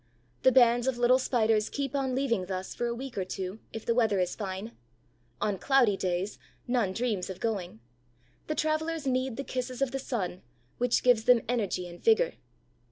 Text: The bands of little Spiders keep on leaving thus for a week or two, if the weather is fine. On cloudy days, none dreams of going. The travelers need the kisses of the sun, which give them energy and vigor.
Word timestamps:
The 0.41 0.51
bands 0.51 0.87
of 0.87 0.97
little 0.97 1.19
Spiders 1.19 1.69
keep 1.69 1.95
on 1.95 2.15
leaving 2.15 2.47
thus 2.47 2.73
for 2.73 2.87
a 2.87 2.95
week 2.95 3.19
or 3.19 3.23
two, 3.23 3.59
if 3.71 3.85
the 3.85 3.93
weather 3.93 4.19
is 4.19 4.35
fine. 4.35 4.71
On 5.39 5.59
cloudy 5.59 5.95
days, 5.95 6.39
none 6.67 6.91
dreams 6.91 7.29
of 7.29 7.39
going. 7.39 7.81
The 8.47 8.55
travelers 8.55 9.05
need 9.05 9.37
the 9.37 9.43
kisses 9.43 9.79
of 9.79 9.91
the 9.91 9.99
sun, 9.99 10.41
which 10.79 11.03
give 11.03 11.27
them 11.27 11.41
energy 11.47 11.87
and 11.87 12.03
vigor. 12.03 12.33